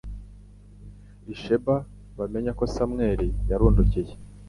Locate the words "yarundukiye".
3.49-4.13